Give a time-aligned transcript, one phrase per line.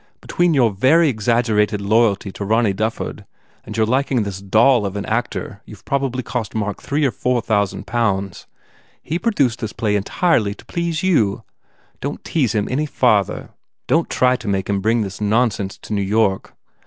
[0.19, 3.23] Between your very exaggerated loyalty to Ronny Dufford
[3.63, 6.81] and your liking for this doll of an actor you ve prob ably cost Mark
[6.81, 8.47] three or four thousand pounds.
[9.03, 11.43] He produced this play entirely to please you.
[11.99, 13.51] Don t tease him any farther.
[13.85, 16.55] Don t try to make him bring this nonsense to New York.